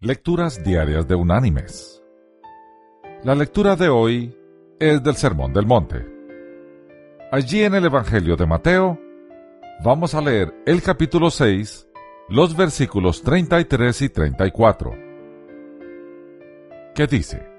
[0.00, 2.00] Lecturas Diarias de Unánimes.
[3.24, 4.32] La lectura de hoy
[4.78, 6.06] es del Sermón del Monte.
[7.32, 8.96] Allí en el Evangelio de Mateo
[9.82, 11.88] vamos a leer el capítulo 6,
[12.28, 14.94] los versículos 33 y 34,
[16.94, 17.50] que dice,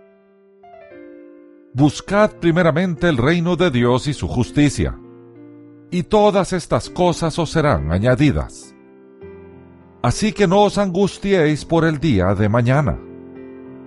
[1.74, 4.98] Buscad primeramente el reino de Dios y su justicia,
[5.92, 8.69] y todas estas cosas os serán añadidas.
[10.02, 12.98] Así que no os angustiéis por el día de mañana,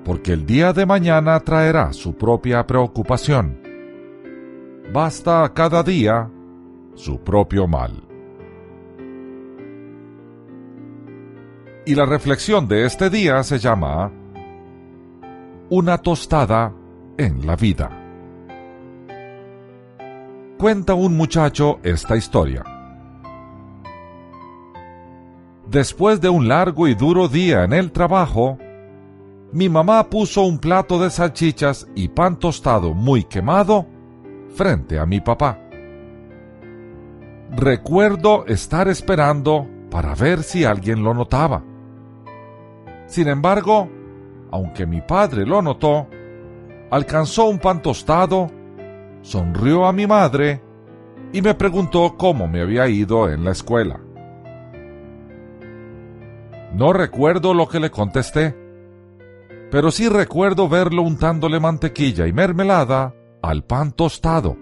[0.05, 3.59] porque el día de mañana traerá su propia preocupación.
[4.93, 6.31] Basta a cada día
[6.95, 8.03] su propio mal.
[11.87, 14.13] Y la reflexión de este día se llama
[15.71, 16.75] Una tostada
[17.17, 17.91] en la vida.
[20.59, 22.72] Cuenta un muchacho esta historia.
[25.73, 28.59] Después de un largo y duro día en el trabajo,
[29.53, 33.87] mi mamá puso un plato de salchichas y pan tostado muy quemado
[34.55, 35.59] frente a mi papá.
[37.53, 41.65] Recuerdo estar esperando para ver si alguien lo notaba.
[43.07, 43.89] Sin embargo,
[44.51, 46.07] aunque mi padre lo notó,
[46.91, 48.51] alcanzó un pan tostado,
[49.23, 50.63] sonrió a mi madre
[51.33, 54.01] y me preguntó cómo me había ido en la escuela.
[56.75, 58.57] No recuerdo lo que le contesté,
[59.71, 64.57] pero sí recuerdo verlo untándole mantequilla y mermelada al pan tostado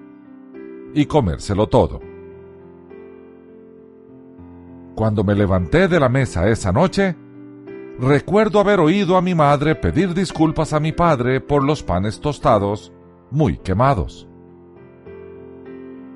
[0.92, 2.00] y comérselo todo.
[4.96, 7.16] Cuando me levanté de la mesa esa noche,
[7.98, 12.92] recuerdo haber oído a mi madre pedir disculpas a mi padre por los panes tostados
[13.30, 14.28] muy quemados.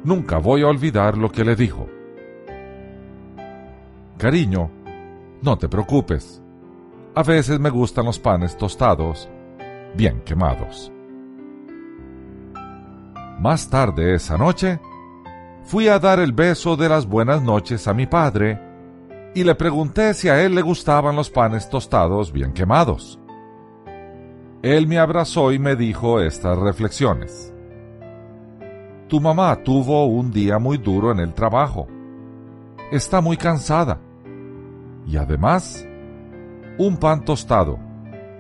[0.03, 1.89] Nunca voy a olvidar lo que le dijo.
[4.19, 4.71] Cariño,
[5.45, 6.43] no te preocupes.
[7.15, 9.29] A veces me gustan los panes tostados,
[9.95, 10.91] bien quemados.
[13.39, 14.81] Más tarde esa noche,
[15.63, 18.59] fui a dar el beso de las buenas noches a mi padre
[19.35, 23.21] y le pregunté si a él le gustaban los panes tostados bien quemados.
[24.63, 27.53] Él me abrazó y me dijo estas reflexiones.
[29.09, 31.87] Tu mamá tuvo un día muy duro en el trabajo.
[32.91, 34.01] Está muy cansada
[35.07, 35.87] y además
[36.79, 37.79] un pan tostado,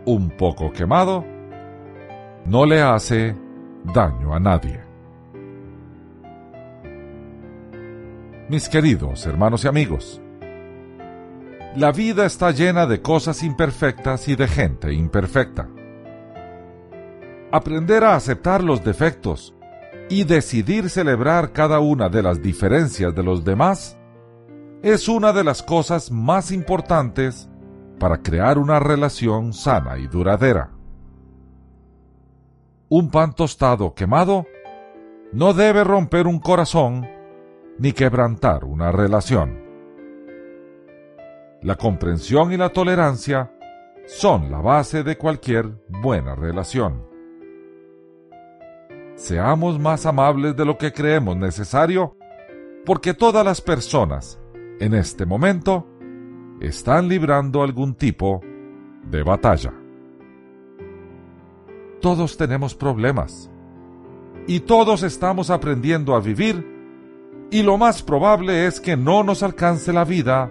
[0.06, 1.24] un poco quemado,
[2.46, 3.36] no le hace
[3.84, 4.80] daño a nadie.
[8.48, 10.20] Mis queridos hermanos y amigos,
[11.76, 15.68] la vida está llena de cosas imperfectas y de gente imperfecta.
[17.50, 19.54] Aprender a aceptar los defectos
[20.08, 23.96] y decidir celebrar cada una de las diferencias de los demás
[24.84, 27.48] es una de las cosas más importantes
[27.98, 30.72] para crear una relación sana y duradera.
[32.90, 34.44] Un pan tostado quemado
[35.32, 37.08] no debe romper un corazón
[37.78, 39.58] ni quebrantar una relación.
[41.62, 43.50] La comprensión y la tolerancia
[44.04, 47.08] son la base de cualquier buena relación.
[49.14, 52.18] Seamos más amables de lo que creemos necesario,
[52.84, 54.38] porque todas las personas,
[54.80, 55.86] en este momento
[56.60, 58.40] están librando algún tipo
[59.10, 59.72] de batalla.
[62.00, 63.50] Todos tenemos problemas
[64.46, 66.74] y todos estamos aprendiendo a vivir
[67.50, 70.50] y lo más probable es que no nos alcance la vida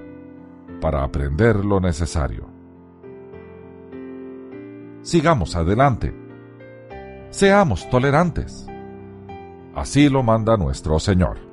[0.81, 2.49] para aprender lo necesario.
[5.01, 6.13] Sigamos adelante.
[7.29, 8.67] Seamos tolerantes.
[9.75, 11.52] Así lo manda nuestro Señor.